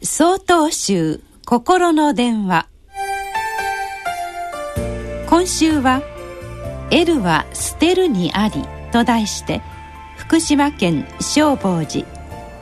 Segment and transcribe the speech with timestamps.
[0.00, 2.68] 総統集心の電話。
[5.28, 6.02] 今週は
[6.92, 9.60] 「L は捨てるにあり」と題して
[10.16, 12.06] 福島県正法寺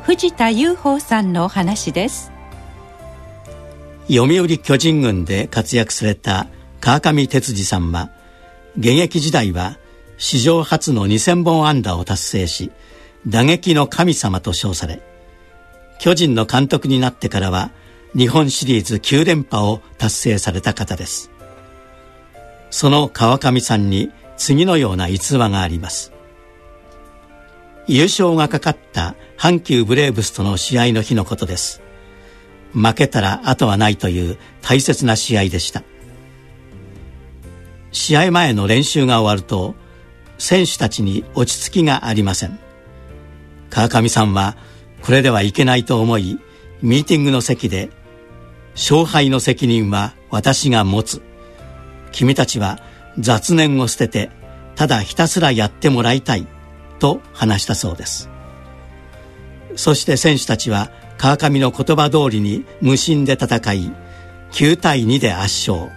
[0.04, 2.32] 藤田雄宝さんのお話です。
[4.08, 6.46] 読売巨人軍で活躍された
[6.80, 8.08] 川上哲司さんは
[8.78, 9.76] 現役時代は
[10.16, 12.70] 史上初の2000本安打を達成し
[13.26, 15.02] 打撃の神様と称され
[15.98, 17.70] 巨人の監督になってからは
[18.16, 21.30] 日本シリーズ9連覇を達成された方です。
[22.70, 26.12] その川上さんに次のような逸話があります。
[27.86, 31.82] 優勝がかかった阪急ブレーブスとの試合の日のことです。
[32.72, 35.82] 負けたら後はないという大切な試合でした。
[37.92, 39.74] 試合前の練習が終わると
[40.38, 42.58] 選手たちに落ち着きがありません。
[43.70, 44.56] 川上さんは
[45.06, 46.40] これではいけないと思い
[46.82, 47.90] ミーティングの席で
[48.74, 51.22] 勝敗の責任は私が持つ。
[52.10, 52.80] 君たちは
[53.16, 54.30] 雑念を捨てて
[54.74, 56.48] ただひたすらやってもらいたい
[56.98, 58.28] と話したそうです。
[59.76, 63.92] そして選手たちは川上の言葉通りに無心で戦い
[64.50, 65.92] 9対2で圧勝。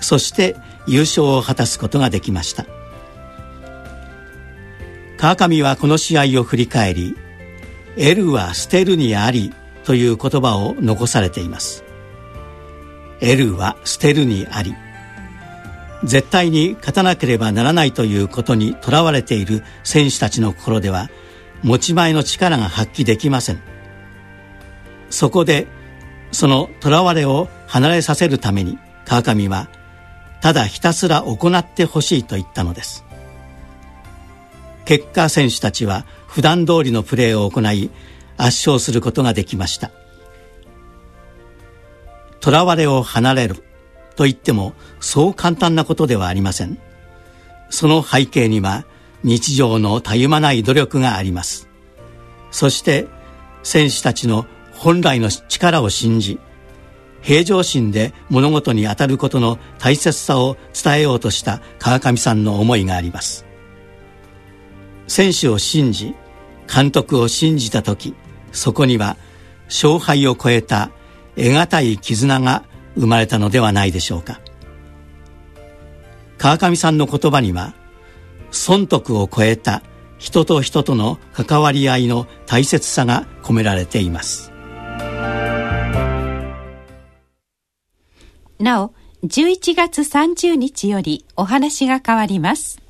[0.00, 0.54] そして
[0.86, 2.64] 優勝を果たすことができました。
[5.16, 7.16] 川上はこの試合を振り返り
[7.96, 11.84] L は捨てるにありという言葉を残されています。
[13.20, 14.74] L は捨てるにあり。
[16.04, 21.08] 絶対に勝たなければならないということにとらわれている選手たちの心では
[21.62, 23.62] 持ち前の力が発揮できません。
[25.08, 25.66] そこで
[26.32, 29.68] そのとらわれを離れさせるために川上は
[30.42, 33.05] ただひたすら行ってほしいと言ったのです。
[34.86, 37.90] 結果選手たちは普段通りのプレーを行い
[38.38, 39.90] 圧勝することができました。
[42.40, 43.56] 囚われを離れる
[44.14, 46.78] と言ってもそう簡単なことではありません。
[47.68, 48.84] その背景には
[49.24, 51.68] 日常のたゆまない努力があります。
[52.52, 53.06] そして
[53.62, 56.38] 選手たちの本来の力を信じ
[57.22, 63.45] 平常心で物事に当たることの大切さを伝えようとした川上さんの思いがあります。
[65.06, 66.14] 選手を信じ
[66.72, 68.14] 監督を信じた時
[68.52, 69.16] そこには
[69.66, 70.90] 勝敗を超えた
[71.36, 72.64] 得難い絆が
[72.96, 74.40] 生まれたのではないでしょうか。
[76.38, 77.74] 川上さんの言葉には
[78.50, 79.82] 損得を超えた
[80.18, 84.52] 人と人との関わり合いの大切さが込められています。
[88.58, 88.94] なお
[89.24, 92.80] 11月30日よりお話が変わります。